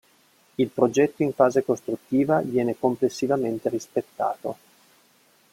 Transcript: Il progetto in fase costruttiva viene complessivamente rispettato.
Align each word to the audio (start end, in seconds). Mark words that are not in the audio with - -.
Il 0.55 0.69
progetto 0.69 1.21
in 1.21 1.31
fase 1.31 1.63
costruttiva 1.63 2.39
viene 2.41 2.75
complessivamente 2.75 3.69
rispettato. 3.69 4.57